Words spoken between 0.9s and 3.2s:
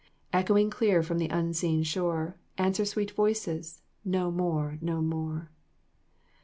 from the unseen shore, Answer sweet